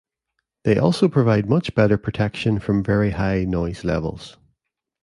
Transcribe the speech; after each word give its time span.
They 0.63 0.79
also 0.79 1.07
provide 1.07 1.47
much 1.47 1.75
better 1.75 1.95
protection 1.95 2.57
from 2.59 2.83
very 2.83 3.11
high 3.11 3.43
noise 3.43 3.83
levels. 3.83 4.35